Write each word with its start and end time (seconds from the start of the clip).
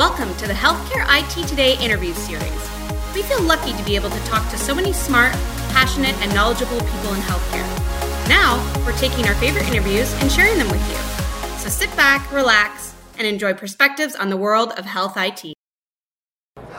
Welcome 0.00 0.34
to 0.36 0.46
the 0.46 0.54
Healthcare 0.54 1.04
IT 1.10 1.46
Today 1.46 1.76
interview 1.76 2.14
series. 2.14 2.70
We 3.14 3.20
feel 3.20 3.42
lucky 3.42 3.74
to 3.74 3.84
be 3.84 3.96
able 3.96 4.08
to 4.08 4.18
talk 4.20 4.50
to 4.50 4.56
so 4.56 4.74
many 4.74 4.94
smart, 4.94 5.34
passionate, 5.74 6.14
and 6.22 6.34
knowledgeable 6.34 6.78
people 6.78 7.12
in 7.12 7.20
healthcare. 7.20 7.68
Now, 8.26 8.56
we're 8.86 8.96
taking 8.96 9.26
our 9.28 9.34
favorite 9.34 9.68
interviews 9.68 10.10
and 10.22 10.32
sharing 10.32 10.56
them 10.56 10.70
with 10.70 10.80
you. 10.88 11.58
So 11.58 11.68
sit 11.68 11.94
back, 11.98 12.32
relax, 12.32 12.94
and 13.18 13.26
enjoy 13.26 13.52
perspectives 13.52 14.14
on 14.16 14.30
the 14.30 14.38
world 14.38 14.72
of 14.78 14.86
health 14.86 15.18
IT. 15.18 15.59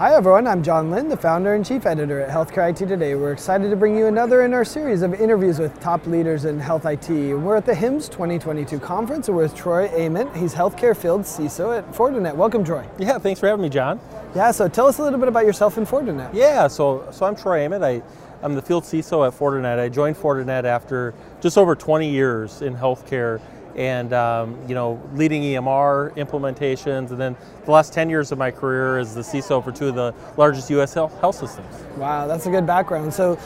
Hi 0.01 0.15
everyone, 0.15 0.47
I'm 0.47 0.63
John 0.63 0.89
Lynn, 0.89 1.09
the 1.09 1.15
founder 1.15 1.53
and 1.53 1.63
chief 1.63 1.85
editor 1.85 2.21
at 2.21 2.29
Healthcare 2.31 2.71
IT 2.71 2.77
Today. 2.77 3.13
We're 3.13 3.33
excited 3.33 3.69
to 3.69 3.75
bring 3.75 3.95
you 3.95 4.07
another 4.07 4.43
in 4.45 4.51
our 4.51 4.65
series 4.65 5.03
of 5.03 5.13
interviews 5.13 5.59
with 5.59 5.79
top 5.79 6.07
leaders 6.07 6.45
in 6.45 6.59
health 6.59 6.87
IT. 6.87 7.07
We're 7.07 7.55
at 7.55 7.67
the 7.67 7.75
HIMSS 7.75 8.09
2022 8.09 8.79
conference 8.79 9.27
and 9.27 9.37
we're 9.37 9.43
with 9.43 9.53
Troy 9.53 9.89
Ament. 9.89 10.35
He's 10.35 10.55
healthcare 10.55 10.97
field 10.97 11.21
CISO 11.21 11.77
at 11.77 11.93
Fortinet. 11.93 12.33
Welcome, 12.33 12.63
Troy. 12.63 12.83
Yeah, 12.97 13.19
thanks 13.19 13.39
for 13.39 13.45
having 13.45 13.61
me, 13.61 13.69
John. 13.69 13.99
Yeah, 14.33 14.49
so 14.49 14.67
tell 14.67 14.87
us 14.87 14.97
a 14.97 15.03
little 15.03 15.19
bit 15.19 15.27
about 15.27 15.45
yourself 15.45 15.77
and 15.77 15.85
Fortinet. 15.85 16.33
Yeah, 16.33 16.67
so 16.67 17.07
so 17.11 17.27
I'm 17.27 17.35
Troy 17.35 17.59
Ament. 17.59 17.83
I, 17.83 18.01
I'm 18.41 18.55
the 18.55 18.61
field 18.63 18.85
CISO 18.85 19.27
at 19.27 19.37
Fortinet. 19.37 19.77
I 19.77 19.87
joined 19.87 20.15
Fortinet 20.15 20.63
after 20.63 21.13
just 21.41 21.59
over 21.59 21.75
20 21.75 22.09
years 22.09 22.63
in 22.63 22.75
healthcare 22.75 23.39
and 23.75 24.13
um, 24.13 24.57
you 24.67 24.75
know 24.75 25.01
leading 25.13 25.43
EMR 25.43 26.15
implementations, 26.15 27.11
and 27.11 27.19
then 27.19 27.35
the 27.65 27.71
last 27.71 27.93
10 27.93 28.09
years 28.09 28.31
of 28.31 28.37
my 28.37 28.51
career 28.51 28.97
as 28.97 29.15
the 29.15 29.21
CISO 29.21 29.63
for 29.63 29.71
two 29.71 29.87
of 29.87 29.95
the 29.95 30.13
largest 30.37 30.69
U.S. 30.71 30.93
health, 30.93 31.19
health 31.19 31.35
systems. 31.35 31.73
Wow, 31.97 32.27
that's 32.27 32.45
a 32.45 32.49
good 32.49 32.65
background. 32.65 33.13
So, 33.13 33.39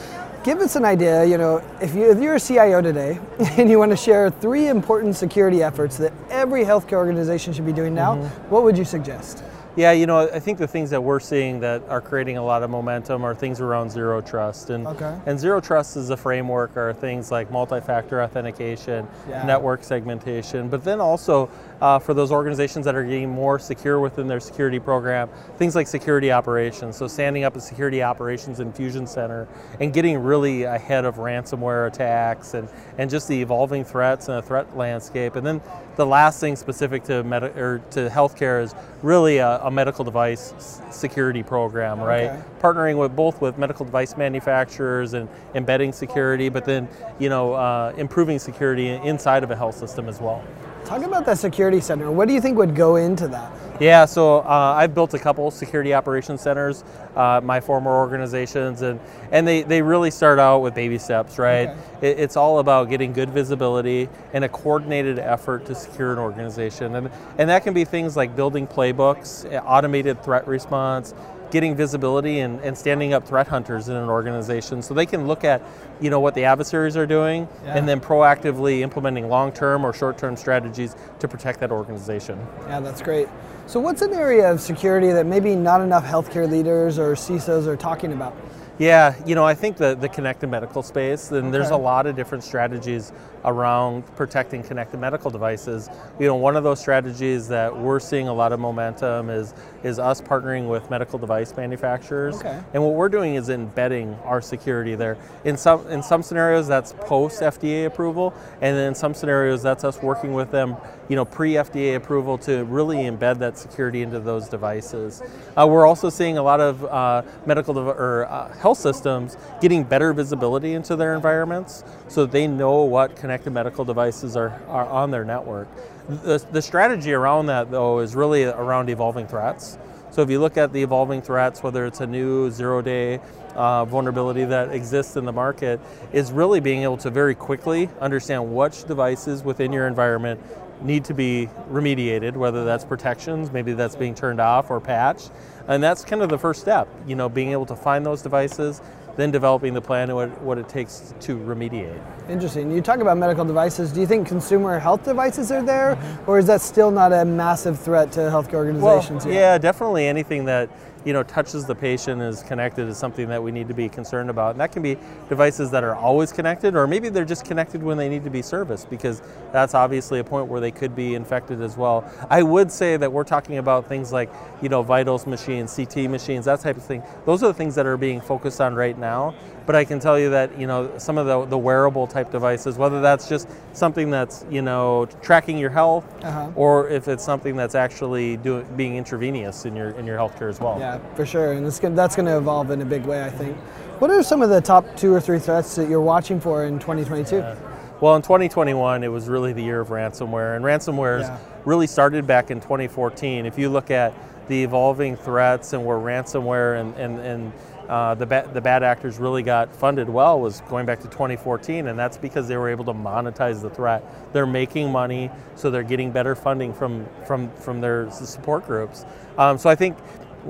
give 0.44 0.58
us 0.58 0.76
an 0.76 0.84
idea. 0.84 1.24
You 1.24 1.38
know, 1.38 1.62
if, 1.80 1.94
you, 1.94 2.10
if 2.10 2.18
you're 2.18 2.36
a 2.36 2.40
CIO 2.40 2.80
today 2.80 3.18
and 3.58 3.68
you 3.68 3.78
want 3.78 3.90
to 3.90 3.96
share 3.96 4.30
three 4.30 4.68
important 4.68 5.16
security 5.16 5.62
efforts 5.62 5.96
that 5.98 6.12
every 6.30 6.64
healthcare 6.64 6.94
organization 6.94 7.52
should 7.52 7.66
be 7.66 7.72
doing 7.72 7.94
now, 7.94 8.14
mm-hmm. 8.14 8.50
what 8.50 8.62
would 8.62 8.78
you 8.78 8.84
suggest? 8.84 9.42
Yeah, 9.76 9.92
you 9.92 10.06
know, 10.06 10.20
I 10.20 10.40
think 10.40 10.56
the 10.56 10.66
things 10.66 10.88
that 10.88 11.02
we're 11.02 11.20
seeing 11.20 11.60
that 11.60 11.82
are 11.90 12.00
creating 12.00 12.38
a 12.38 12.42
lot 12.42 12.62
of 12.62 12.70
momentum 12.70 13.24
are 13.24 13.34
things 13.34 13.60
around 13.60 13.90
zero 13.90 14.22
trust. 14.22 14.70
And, 14.70 14.86
okay. 14.86 15.18
and 15.26 15.38
zero 15.38 15.60
trust 15.60 15.98
as 15.98 16.08
a 16.08 16.16
framework 16.16 16.78
are 16.78 16.94
things 16.94 17.30
like 17.30 17.50
multi-factor 17.50 18.22
authentication, 18.22 19.06
yeah. 19.28 19.44
network 19.44 19.84
segmentation, 19.84 20.70
but 20.70 20.82
then 20.82 20.98
also 20.98 21.50
uh, 21.82 21.98
for 21.98 22.14
those 22.14 22.32
organizations 22.32 22.86
that 22.86 22.94
are 22.94 23.04
getting 23.04 23.28
more 23.28 23.58
secure 23.58 24.00
within 24.00 24.26
their 24.26 24.40
security 24.40 24.78
program, 24.78 25.28
things 25.58 25.74
like 25.74 25.86
security 25.86 26.32
operations. 26.32 26.96
So 26.96 27.06
standing 27.06 27.44
up 27.44 27.54
a 27.54 27.60
security 27.60 28.02
operations 28.02 28.60
infusion 28.60 29.06
center 29.06 29.46
and 29.78 29.92
getting 29.92 30.18
really 30.18 30.62
ahead 30.62 31.04
of 31.04 31.16
ransomware 31.16 31.86
attacks 31.86 32.54
and, 32.54 32.66
and 32.96 33.10
just 33.10 33.28
the 33.28 33.42
evolving 33.42 33.84
threats 33.84 34.28
and 34.28 34.38
the 34.38 34.42
threat 34.42 34.74
landscape. 34.74 35.36
And 35.36 35.46
then 35.46 35.60
the 35.96 36.06
last 36.06 36.40
thing 36.40 36.56
specific 36.56 37.04
to, 37.04 37.24
med- 37.24 37.42
or 37.42 37.82
to 37.90 38.08
healthcare 38.08 38.62
is 38.62 38.74
really 39.02 39.38
a, 39.38 39.58
a 39.62 39.70
medical 39.70 40.04
device 40.04 40.80
security 40.90 41.42
program, 41.42 42.00
right? 42.00 42.30
Okay. 42.30 42.42
Partnering 42.60 42.98
with 42.98 43.16
both 43.16 43.40
with 43.40 43.58
medical 43.58 43.84
device 43.84 44.16
manufacturers 44.16 45.14
and 45.14 45.28
embedding 45.54 45.92
security, 45.92 46.48
but 46.48 46.64
then 46.64 46.88
you 47.18 47.28
know 47.28 47.54
uh, 47.54 47.92
improving 47.96 48.38
security 48.38 48.88
inside 48.88 49.42
of 49.42 49.50
a 49.50 49.56
health 49.56 49.76
system 49.76 50.08
as 50.08 50.20
well. 50.20 50.44
Talk 50.86 51.02
about 51.02 51.26
that 51.26 51.38
security 51.38 51.80
center. 51.80 52.12
What 52.12 52.28
do 52.28 52.34
you 52.34 52.40
think 52.40 52.56
would 52.58 52.76
go 52.76 52.94
into 52.94 53.26
that? 53.26 53.52
Yeah, 53.80 54.04
so 54.04 54.38
uh, 54.38 54.74
I've 54.78 54.94
built 54.94 55.14
a 55.14 55.18
couple 55.18 55.50
security 55.50 55.92
operations 55.92 56.40
centers, 56.40 56.84
uh, 57.16 57.40
my 57.42 57.58
former 57.58 57.90
organizations, 57.90 58.82
and, 58.82 59.00
and 59.32 59.46
they, 59.46 59.62
they 59.62 59.82
really 59.82 60.12
start 60.12 60.38
out 60.38 60.60
with 60.60 60.76
baby 60.76 60.96
steps, 60.96 61.40
right? 61.40 61.70
Okay. 61.70 62.10
It, 62.10 62.20
it's 62.20 62.36
all 62.36 62.60
about 62.60 62.88
getting 62.88 63.12
good 63.12 63.30
visibility 63.30 64.08
and 64.32 64.44
a 64.44 64.48
coordinated 64.48 65.18
effort 65.18 65.66
to 65.66 65.74
secure 65.74 66.12
an 66.12 66.20
organization. 66.20 66.94
And, 66.94 67.10
and 67.36 67.50
that 67.50 67.64
can 67.64 67.74
be 67.74 67.84
things 67.84 68.16
like 68.16 68.36
building 68.36 68.68
playbooks, 68.68 69.44
automated 69.66 70.22
threat 70.22 70.46
response, 70.46 71.14
getting 71.50 71.76
visibility 71.76 72.40
and, 72.40 72.60
and, 72.60 72.76
standing 72.76 73.12
up 73.12 73.26
threat 73.26 73.48
hunters 73.48 73.88
in 73.88 73.96
an 73.96 74.08
organization 74.08 74.82
so 74.82 74.94
they 74.94 75.06
can 75.06 75.26
look 75.26 75.44
at 75.44 75.62
you 76.00 76.10
know 76.10 76.20
what 76.20 76.34
the 76.34 76.44
adversaries 76.44 76.96
are 76.96 77.06
doing 77.06 77.48
yeah. 77.64 77.76
and 77.76 77.88
then 77.88 78.00
proactively 78.00 78.80
implementing 78.80 79.28
long-term 79.28 79.84
or 79.84 79.92
short-term 79.92 80.36
strategies 80.36 80.94
to 81.18 81.28
protect 81.28 81.60
that 81.60 81.70
organization. 81.70 82.38
Yeah 82.68 82.80
that's 82.80 83.02
great. 83.02 83.28
So 83.66 83.80
what's 83.80 84.02
an 84.02 84.12
area 84.12 84.50
of 84.50 84.60
security 84.60 85.10
that 85.12 85.26
maybe 85.26 85.56
not 85.56 85.80
enough 85.80 86.04
healthcare 86.04 86.50
leaders 86.50 86.98
or 86.98 87.14
cisos 87.14 87.66
are 87.66 87.76
talking 87.76 88.12
about 88.12 88.36
yeah, 88.78 89.14
you 89.24 89.34
know, 89.34 89.44
I 89.44 89.54
think 89.54 89.76
the, 89.78 89.94
the 89.94 90.08
connected 90.08 90.48
medical 90.48 90.82
space, 90.82 91.30
and 91.30 91.46
okay. 91.46 91.50
there's 91.50 91.70
a 91.70 91.76
lot 91.76 92.06
of 92.06 92.14
different 92.14 92.44
strategies 92.44 93.12
around 93.46 94.04
protecting 94.16 94.62
connected 94.62 94.98
medical 94.98 95.30
devices. 95.30 95.88
You 96.18 96.26
know, 96.26 96.34
one 96.34 96.56
of 96.56 96.64
those 96.64 96.80
strategies 96.80 97.48
that 97.48 97.74
we're 97.74 98.00
seeing 98.00 98.28
a 98.28 98.34
lot 98.34 98.52
of 98.52 98.60
momentum 98.60 99.30
is 99.30 99.54
is 99.82 99.98
us 99.98 100.20
partnering 100.20 100.68
with 100.68 100.90
medical 100.90 101.18
device 101.18 101.56
manufacturers. 101.56 102.36
Okay. 102.36 102.60
And 102.74 102.82
what 102.82 102.94
we're 102.94 103.08
doing 103.08 103.36
is 103.36 103.48
embedding 103.48 104.14
our 104.24 104.40
security 104.40 104.94
there. 104.94 105.16
In 105.44 105.56
some 105.56 105.86
in 105.88 106.02
some 106.02 106.22
scenarios 106.22 106.66
that's 106.66 106.92
post 106.92 107.40
FDA 107.40 107.86
approval, 107.86 108.34
and 108.60 108.76
then 108.76 108.88
in 108.88 108.94
some 108.94 109.14
scenarios 109.14 109.62
that's 109.62 109.84
us 109.84 110.02
working 110.02 110.34
with 110.34 110.50
them, 110.50 110.76
you 111.08 111.16
know, 111.16 111.24
pre 111.24 111.52
FDA 111.52 111.96
approval 111.96 112.36
to 112.38 112.64
really 112.64 112.98
embed 112.98 113.38
that 113.38 113.56
security 113.56 114.02
into 114.02 114.20
those 114.20 114.48
devices. 114.48 115.22
Uh, 115.56 115.66
we're 115.66 115.86
also 115.86 116.10
seeing 116.10 116.36
a 116.36 116.42
lot 116.42 116.60
of 116.60 116.84
uh, 116.84 117.22
medical 117.46 117.72
dev- 117.72 117.86
or 117.86 118.26
uh, 118.28 118.48
health 118.66 118.78
systems 118.78 119.36
getting 119.60 119.84
better 119.84 120.12
visibility 120.12 120.72
into 120.72 120.96
their 120.96 121.14
environments 121.14 121.84
so 122.08 122.22
that 122.22 122.32
they 122.32 122.48
know 122.48 122.82
what 122.82 123.14
connected 123.14 123.52
medical 123.52 123.84
devices 123.84 124.36
are, 124.36 124.60
are 124.66 124.88
on 124.88 125.12
their 125.12 125.24
network. 125.24 125.68
The, 126.08 126.44
the 126.50 126.60
strategy 126.60 127.12
around 127.12 127.46
that, 127.46 127.70
though, 127.70 128.00
is 128.00 128.16
really 128.16 128.42
around 128.42 128.90
evolving 128.90 129.28
threats. 129.28 129.78
So 130.10 130.22
if 130.22 130.30
you 130.30 130.40
look 130.40 130.56
at 130.56 130.72
the 130.72 130.82
evolving 130.82 131.22
threats, 131.22 131.62
whether 131.62 131.86
it's 131.86 132.00
a 132.00 132.08
new 132.08 132.50
zero-day 132.50 133.20
uh, 133.54 133.84
vulnerability 133.84 134.44
that 134.46 134.72
exists 134.72 135.14
in 135.14 135.26
the 135.26 135.32
market, 135.32 135.78
is 136.12 136.32
really 136.32 136.58
being 136.58 136.82
able 136.82 136.96
to 136.96 137.10
very 137.10 137.36
quickly 137.36 137.88
understand 138.00 138.52
which 138.52 138.82
devices 138.84 139.44
within 139.44 139.72
your 139.72 139.86
environment 139.86 140.40
need 140.82 141.04
to 141.06 141.14
be 141.14 141.48
remediated, 141.70 142.34
whether 142.34 142.64
that's 142.64 142.84
protections, 142.84 143.52
maybe 143.52 143.72
that's 143.72 143.96
being 143.96 144.14
turned 144.14 144.40
off 144.40 144.70
or 144.70 144.80
patched. 144.80 145.30
And 145.68 145.82
that's 145.82 146.04
kind 146.04 146.22
of 146.22 146.28
the 146.28 146.38
first 146.38 146.60
step, 146.60 146.88
you 147.06 147.16
know, 147.16 147.28
being 147.28 147.52
able 147.52 147.66
to 147.66 147.76
find 147.76 148.04
those 148.04 148.22
devices, 148.22 148.80
then 149.16 149.30
developing 149.30 149.74
the 149.74 149.80
plan 149.80 150.10
and 150.10 150.16
what, 150.16 150.42
what 150.42 150.58
it 150.58 150.68
takes 150.68 151.14
to 151.20 151.36
remediate. 151.38 151.98
Interesting. 152.28 152.70
You 152.70 152.82
talk 152.82 153.00
about 153.00 153.16
medical 153.16 153.44
devices. 153.44 153.92
Do 153.92 154.00
you 154.00 154.06
think 154.06 154.28
consumer 154.28 154.78
health 154.78 155.04
devices 155.04 155.50
are 155.50 155.62
there, 155.62 155.96
mm-hmm. 155.96 156.30
or 156.30 156.38
is 156.38 156.46
that 156.46 156.60
still 156.60 156.90
not 156.90 157.12
a 157.12 157.24
massive 157.24 157.80
threat 157.80 158.12
to 158.12 158.20
healthcare 158.20 158.54
organizations? 158.54 159.24
Well, 159.24 159.34
yeah, 159.34 159.58
definitely 159.58 160.06
anything 160.06 160.44
that 160.44 160.68
you 161.06 161.12
know, 161.12 161.22
touches 161.22 161.64
the 161.64 161.74
patient 161.74 162.20
is 162.20 162.42
connected 162.42 162.88
is 162.88 162.98
something 162.98 163.28
that 163.28 163.40
we 163.40 163.52
need 163.52 163.68
to 163.68 163.74
be 163.74 163.88
concerned 163.88 164.28
about. 164.28 164.50
And 164.50 164.60
that 164.60 164.72
can 164.72 164.82
be 164.82 164.98
devices 165.28 165.70
that 165.70 165.84
are 165.84 165.94
always 165.94 166.32
connected, 166.32 166.74
or 166.74 166.88
maybe 166.88 167.08
they're 167.08 167.24
just 167.24 167.44
connected 167.44 167.80
when 167.80 167.96
they 167.96 168.08
need 168.08 168.24
to 168.24 168.30
be 168.30 168.42
serviced, 168.42 168.90
because 168.90 169.22
that's 169.52 169.72
obviously 169.72 170.18
a 170.18 170.24
point 170.24 170.48
where 170.48 170.60
they 170.60 170.72
could 170.72 170.96
be 170.96 171.14
infected 171.14 171.62
as 171.62 171.76
well. 171.76 172.04
I 172.28 172.42
would 172.42 172.72
say 172.72 172.96
that 172.96 173.12
we're 173.12 173.24
talking 173.24 173.58
about 173.58 173.88
things 173.88 174.12
like, 174.12 174.28
you 174.60 174.68
know, 174.68 174.82
vitals 174.82 175.28
machines, 175.28 175.74
CT 175.76 176.10
machines, 176.10 176.44
that 176.46 176.60
type 176.60 176.76
of 176.76 176.84
thing. 176.84 177.04
Those 177.24 177.42
are 177.44 177.46
the 177.46 177.54
things 177.54 177.76
that 177.76 177.86
are 177.86 177.96
being 177.96 178.20
focused 178.20 178.60
on 178.60 178.74
right 178.74 178.98
now. 178.98 179.34
But 179.66 179.74
I 179.74 179.84
can 179.84 179.98
tell 179.98 180.18
you 180.18 180.30
that 180.30 180.58
you 180.58 180.66
know 180.66 180.96
some 180.96 181.18
of 181.18 181.26
the, 181.26 181.44
the 181.44 181.58
wearable 181.58 182.06
type 182.06 182.30
devices, 182.30 182.78
whether 182.78 183.00
that's 183.00 183.28
just 183.28 183.48
something 183.72 184.10
that's 184.10 184.44
you 184.48 184.62
know 184.62 185.06
tracking 185.22 185.58
your 185.58 185.70
health, 185.70 186.06
uh-huh. 186.24 186.52
or 186.54 186.88
if 186.88 187.08
it's 187.08 187.24
something 187.24 187.56
that's 187.56 187.74
actually 187.74 188.36
doing 188.38 188.66
being 188.76 188.96
intravenous 188.96 189.64
in 189.64 189.74
your 189.74 189.90
in 189.90 190.06
your 190.06 190.16
healthcare 190.16 190.48
as 190.48 190.60
well. 190.60 190.78
Yeah, 190.78 190.98
for 191.14 191.26
sure, 191.26 191.52
and 191.52 191.66
it's 191.66 191.80
gonna, 191.80 191.96
that's 191.96 192.14
going 192.14 192.26
to 192.26 192.36
evolve 192.36 192.70
in 192.70 192.80
a 192.80 192.84
big 192.84 193.04
way, 193.04 193.24
I 193.24 193.30
think. 193.30 193.56
What 193.98 194.10
are 194.10 194.22
some 194.22 194.42
of 194.42 194.50
the 194.50 194.60
top 194.60 194.84
two 194.96 195.12
or 195.12 195.20
three 195.20 195.38
threats 195.38 195.74
that 195.76 195.88
you're 195.88 196.02
watching 196.02 196.38
for 196.38 196.66
in 196.66 196.78
2022? 196.78 197.36
Yeah. 197.36 197.56
Well, 197.98 198.14
in 198.14 198.20
2021, 198.20 199.02
it 199.02 199.08
was 199.08 199.26
really 199.26 199.54
the 199.54 199.62
year 199.62 199.80
of 199.80 199.88
ransomware, 199.88 200.54
and 200.54 200.64
ransomware 200.64 201.22
yeah. 201.22 201.38
really 201.64 201.86
started 201.86 202.26
back 202.26 202.50
in 202.50 202.60
2014. 202.60 203.46
If 203.46 203.58
you 203.58 203.70
look 203.70 203.90
at 203.90 204.12
the 204.48 204.62
evolving 204.62 205.16
threats 205.16 205.72
and 205.72 205.84
where 205.84 205.96
ransomware 205.96 206.78
and, 206.80 206.94
and, 206.96 207.18
and 207.20 207.52
uh, 207.88 208.14
the, 208.14 208.26
ba- 208.26 208.50
the 208.52 208.60
bad 208.60 208.82
actors 208.82 209.18
really 209.18 209.42
got 209.42 209.74
funded 209.74 210.08
well 210.08 210.40
was 210.40 210.60
going 210.62 210.86
back 210.86 211.00
to 211.00 211.08
2014, 211.08 211.86
and 211.86 211.98
that's 211.98 212.16
because 212.16 212.48
they 212.48 212.56
were 212.56 212.68
able 212.68 212.84
to 212.84 212.92
monetize 212.92 213.62
the 213.62 213.70
threat. 213.70 214.04
They're 214.32 214.46
making 214.46 214.90
money, 214.90 215.30
so 215.54 215.70
they're 215.70 215.82
getting 215.82 216.10
better 216.10 216.34
funding 216.34 216.72
from, 216.72 217.06
from, 217.26 217.50
from 217.52 217.80
their 217.80 218.10
support 218.10 218.66
groups. 218.66 219.04
Um, 219.38 219.58
so 219.58 219.70
I 219.70 219.74
think 219.74 219.96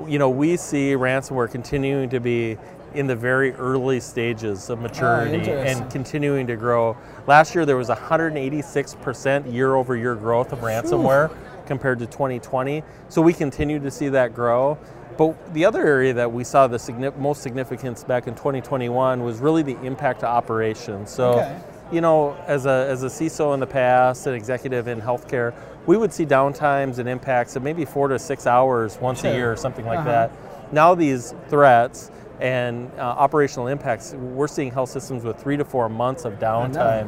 you 0.07 0.19
know, 0.19 0.29
we 0.29 0.57
see 0.57 0.93
ransomware 0.93 1.49
continuing 1.49 2.09
to 2.09 2.19
be 2.19 2.57
in 2.93 3.07
the 3.07 3.15
very 3.15 3.53
early 3.53 3.99
stages 3.99 4.69
of 4.69 4.79
maturity 4.79 5.51
oh, 5.51 5.57
and 5.57 5.89
continuing 5.91 6.47
to 6.47 6.55
grow. 6.55 6.97
Last 7.25 7.53
year 7.55 7.65
there 7.65 7.77
was 7.77 7.89
186% 7.89 9.53
year 9.53 9.75
over 9.75 9.95
year 9.95 10.15
growth 10.15 10.53
of 10.53 10.59
ransomware 10.59 11.35
compared 11.65 11.99
to 11.99 12.05
2020. 12.05 12.83
So 13.09 13.21
we 13.21 13.33
continue 13.33 13.79
to 13.79 13.91
see 13.91 14.09
that 14.09 14.33
grow. 14.33 14.77
But 15.17 15.53
the 15.53 15.65
other 15.65 15.85
area 15.85 16.13
that 16.13 16.31
we 16.31 16.43
saw 16.43 16.67
the 16.67 17.13
most 17.17 17.41
significance 17.41 18.03
back 18.03 18.27
in 18.27 18.35
2021 18.35 19.23
was 19.23 19.39
really 19.39 19.63
the 19.63 19.79
impact 19.83 20.19
to 20.21 20.27
operations. 20.27 21.09
So, 21.09 21.31
okay. 21.39 21.59
you 21.91 22.01
know, 22.01 22.35
as 22.45 22.65
a, 22.65 22.85
as 22.89 23.03
a 23.03 23.07
CISO 23.07 23.53
in 23.53 23.59
the 23.59 23.67
past, 23.67 24.27
an 24.27 24.33
executive 24.35 24.87
in 24.87 25.01
healthcare, 25.01 25.53
we 25.87 25.97
would 25.97 26.13
see 26.13 26.25
downtimes 26.25 26.99
and 26.99 27.09
impacts 27.09 27.55
of 27.55 27.63
maybe 27.63 27.85
four 27.85 28.07
to 28.09 28.19
six 28.19 28.45
hours 28.45 28.97
once 29.01 29.21
Sure. 29.21 29.31
a 29.31 29.33
year 29.33 29.51
or 29.51 29.55
something 29.55 29.85
like 29.85 29.99
Uh-huh. 29.99 30.09
that. 30.11 30.31
Now 30.71 30.93
these 30.95 31.33
threats 31.47 32.11
and 32.39 32.91
uh, 32.99 33.01
operational 33.01 33.67
impacts, 33.67 34.13
we're 34.13 34.47
seeing 34.47 34.69
health 34.69 34.89
systems 34.89 35.23
with 35.23 35.37
three 35.41 35.57
to 35.57 35.65
four 35.65 35.89
months 35.89 36.23
of 36.25 36.33
downtime, 36.33 37.07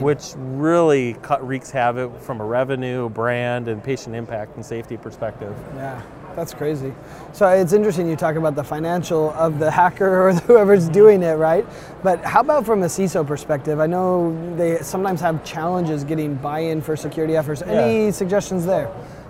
which 0.00 0.34
really 0.36 1.14
cut, 1.22 1.44
wreaks 1.44 1.70
havoc 1.72 2.20
from 2.20 2.40
a 2.40 2.44
revenue, 2.44 3.08
brand, 3.08 3.66
and 3.66 3.82
patient 3.82 4.14
impact 4.14 4.54
and 4.54 4.64
safety 4.64 4.96
perspective. 4.96 5.56
Yeah, 5.74 6.00
that's 6.38 6.54
crazy. 6.54 6.94
So 7.32 7.48
it's 7.48 7.72
interesting 7.72 8.08
you 8.08 8.14
talk 8.14 8.36
about 8.36 8.54
the 8.54 8.62
financial 8.62 9.30
of 9.32 9.58
the 9.58 9.70
hacker 9.70 10.28
or 10.28 10.32
whoever's 10.46 10.88
doing 10.88 11.22
it, 11.24 11.34
right? 11.34 11.66
But 12.04 12.24
how 12.24 12.40
about 12.40 12.64
from 12.64 12.84
a 12.84 12.86
CISO 12.86 13.26
perspective? 13.26 13.80
I 13.80 13.86
know 13.86 14.54
they 14.56 14.78
sometimes 14.78 15.20
have 15.20 15.44
challenges 15.44 16.04
getting 16.04 16.36
buy-in 16.36 16.80
for 16.80 16.96
security 16.96 17.36
efforts. 17.36 17.62
Any 17.62 18.12
suggestions 18.12 18.64
there? 18.64 18.88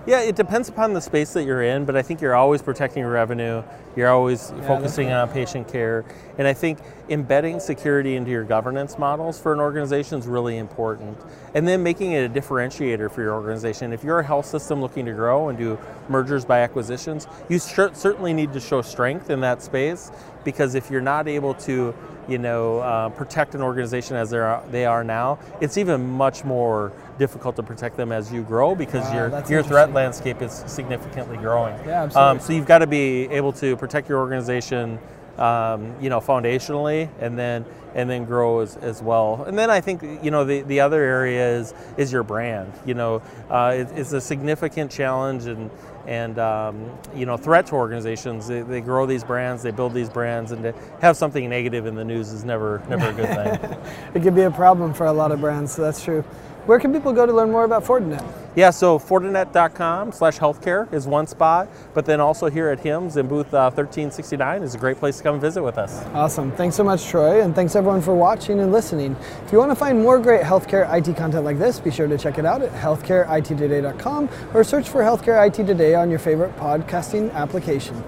Yeah, 0.09 0.21
it 0.21 0.35
depends 0.35 0.69
upon 0.69 0.93
the 0.93 1.01
space 1.01 1.33
that 1.33 1.43
you're 1.43 1.61
in, 1.61 1.85
but 1.85 1.95
I 1.95 2.01
think 2.01 2.19
you're 2.19 2.33
always 2.33 2.63
protecting 2.63 3.01
your 3.01 3.11
revenue. 3.11 3.61
You're 3.95 4.09
always 4.09 4.49
that's 4.49 4.65
focusing 4.65 5.11
on 5.11 5.29
patient 5.29 5.67
care. 5.67 6.03
And 6.39 6.47
I 6.47 6.53
think 6.53 6.79
embedding 7.09 7.59
security 7.59 8.15
into 8.15 8.31
your 8.31 8.43
governance 8.43 8.97
models 8.97 9.39
for 9.39 9.53
an 9.53 9.59
organization 9.59 10.17
is 10.17 10.25
really 10.25 10.57
important. 10.57 11.15
And 11.53 11.67
then 11.67 11.83
making 11.83 12.13
it 12.13 12.25
a 12.25 12.33
differentiator 12.33 13.11
for 13.11 13.21
your 13.21 13.35
organization. 13.35 13.93
If 13.93 14.03
you're 14.03 14.17
a 14.17 14.25
health 14.25 14.47
system 14.47 14.81
looking 14.81 15.05
to 15.05 15.11
grow 15.11 15.49
and 15.49 15.59
do 15.59 15.77
mergers 16.07 16.43
by 16.43 16.61
acquisitions, 16.61 17.27
you 17.47 17.59
cer- 17.59 17.93
certainly 17.93 18.33
need 18.33 18.51
to 18.53 18.59
show 18.59 18.81
strength 18.81 19.29
in 19.29 19.41
that 19.41 19.61
space 19.61 20.09
because 20.51 20.73
if 20.75 20.89
you're 20.89 21.01
not 21.01 21.27
able 21.27 21.53
to 21.53 21.93
you 22.27 22.37
know, 22.37 22.79
uh, 22.79 23.09
protect 23.09 23.55
an 23.55 23.61
organization 23.61 24.15
as 24.15 24.29
they 24.29 24.37
are, 24.37 24.63
they 24.71 24.85
are 24.85 25.03
now, 25.03 25.39
it's 25.61 25.77
even 25.77 26.07
much 26.07 26.43
more 26.43 26.91
difficult 27.17 27.55
to 27.55 27.63
protect 27.63 27.97
them 27.97 28.11
as 28.11 28.31
you 28.31 28.43
grow 28.43 28.75
because 28.75 29.03
Wow, 29.05 29.15
your 29.15 29.43
your 29.49 29.63
threat 29.63 29.93
landscape 29.93 30.41
is 30.41 30.63
significantly 30.67 31.37
growing. 31.37 31.75
Yeah, 31.85 32.03
absolutely. 32.03 32.31
Um, 32.31 32.39
so 32.39 32.53
you've 32.53 32.67
got 32.67 32.79
to 32.79 32.87
be 32.87 33.27
able 33.29 33.51
to 33.53 33.75
protect 33.77 34.07
your 34.07 34.19
organization, 34.19 34.99
um, 35.37 35.95
you 35.99 36.09
know, 36.09 36.19
foundationally, 36.19 37.09
and 37.19 37.37
then 37.37 37.65
and 37.95 38.07
then 38.07 38.25
grow 38.25 38.59
as, 38.59 38.77
as 38.77 39.01
well. 39.01 39.43
And 39.47 39.57
then 39.57 39.71
I 39.71 39.81
think 39.81 40.03
you 40.23 40.29
know 40.29 40.45
the, 40.45 40.61
the 40.61 40.79
other 40.81 41.01
area 41.01 41.57
is 41.57 41.73
is 41.97 42.11
your 42.11 42.23
brand. 42.23 42.71
You 42.85 42.93
know, 42.93 43.21
uh, 43.49 43.73
it, 43.75 43.87
it's 43.95 44.13
a 44.13 44.21
significant 44.21 44.91
challenge 44.91 45.45
and 45.45 45.71
and 46.07 46.39
um, 46.39 46.89
you 47.15 47.25
know 47.25 47.37
threat 47.37 47.65
to 47.67 47.75
organizations. 47.75 48.47
They, 48.47 48.61
they 48.61 48.81
grow 48.81 49.05
these 49.05 49.23
brands, 49.23 49.63
they 49.63 49.71
build 49.71 49.93
these 49.93 50.09
brands, 50.09 50.51
and 50.51 50.63
to 50.63 50.73
have 51.01 51.17
something 51.17 51.47
negative 51.49 51.85
in 51.85 51.95
the 51.95 52.05
news 52.05 52.31
is 52.31 52.43
never 52.43 52.81
never 52.89 53.09
a 53.09 53.13
good 53.13 53.29
thing. 53.29 53.77
It 54.13 54.23
could 54.23 54.35
be 54.35 54.41
a 54.43 54.51
problem 54.51 54.93
for 54.93 55.05
a 55.05 55.13
lot 55.13 55.31
of 55.31 55.39
brands, 55.39 55.71
so 55.73 55.81
that's 55.83 56.03
true. 56.03 56.23
Where 56.65 56.79
can 56.79 56.93
people 56.93 57.13
go 57.13 57.25
to 57.25 57.33
learn 57.33 57.51
more 57.51 57.63
about 57.63 57.83
Fortinet? 57.83 58.23
Yeah, 58.55 58.71
so 58.71 58.99
Fortinet.com 58.99 60.11
slash 60.11 60.37
healthcare 60.37 60.91
is 60.93 61.07
one 61.07 61.27
spot, 61.27 61.69
but 61.93 62.05
then 62.05 62.19
also 62.19 62.49
here 62.49 62.69
at 62.69 62.79
HIMSS 62.83 63.17
in 63.17 63.27
booth 63.27 63.53
uh, 63.53 63.71
1369 63.71 64.63
is 64.63 64.75
a 64.75 64.77
great 64.77 64.97
place 64.97 65.17
to 65.17 65.23
come 65.23 65.39
visit 65.39 65.63
with 65.63 65.77
us. 65.77 66.03
Awesome. 66.13 66.51
Thanks 66.51 66.75
so 66.75 66.83
much, 66.83 67.07
Troy, 67.07 67.41
and 67.41 67.55
thanks 67.55 67.75
everyone 67.75 68.01
for 68.01 68.15
watching 68.15 68.59
and 68.59 68.71
listening. 68.71 69.15
If 69.45 69.51
you 69.51 69.57
want 69.57 69.71
to 69.71 69.75
find 69.75 70.01
more 70.01 70.19
great 70.19 70.41
healthcare 70.41 70.91
IT 70.93 71.15
content 71.15 71.45
like 71.45 71.57
this, 71.57 71.79
be 71.79 71.91
sure 71.91 72.07
to 72.07 72.17
check 72.17 72.37
it 72.37 72.45
out 72.45 72.61
at 72.61 72.71
healthcareittoday.com 72.71 74.29
or 74.53 74.63
search 74.63 74.89
for 74.89 75.01
Healthcare 75.01 75.47
IT 75.47 75.65
Today 75.65 75.95
on 75.95 76.09
your 76.09 76.19
favorite 76.19 76.55
podcasting 76.57 77.31
application. 77.33 78.03